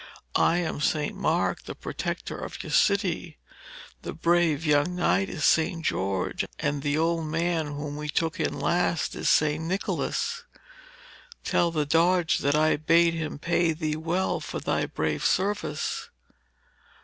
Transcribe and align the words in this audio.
I 0.35 0.57
am 0.57 0.81
St. 0.81 1.15
Mark, 1.15 1.65
the 1.65 1.75
protector 1.75 2.35
of 2.35 2.63
your 2.63 2.71
city; 2.71 3.37
the 4.01 4.13
brave 4.15 4.65
young 4.65 4.95
knight 4.95 5.29
is 5.29 5.43
St. 5.43 5.85
George, 5.85 6.43
and 6.57 6.81
the 6.81 6.97
old 6.97 7.27
man 7.27 7.67
whom 7.67 7.97
we 7.97 8.09
took 8.09 8.39
in 8.39 8.59
last 8.59 9.15
is 9.15 9.29
St. 9.29 9.63
Nicholas. 9.63 10.43
Tell 11.43 11.69
the 11.69 11.85
Doge 11.85 12.39
that 12.39 12.55
I 12.55 12.77
bade 12.77 13.13
him 13.13 13.37
pay 13.37 13.73
thee 13.73 13.95
well 13.95 14.39
for 14.39 14.59
thy 14.59 14.87
brave 14.87 15.23
service.' 15.23 16.09